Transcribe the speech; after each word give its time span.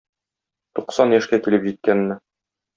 Туксан 0.79 1.15
яшькә 1.19 1.41
килеп 1.49 1.71
җиткәнне! 1.71 2.21